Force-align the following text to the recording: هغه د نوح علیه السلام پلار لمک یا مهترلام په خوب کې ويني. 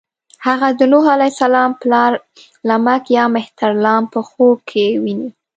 هغه 0.45 0.67
د 0.79 0.81
نوح 0.91 1.05
علیه 1.15 1.31
السلام 1.35 1.71
پلار 1.81 2.11
لمک 2.69 3.03
یا 3.17 3.25
مهترلام 3.35 4.03
په 4.13 4.19
خوب 4.29 4.57
کې 4.71 4.85
ويني. 5.03 5.29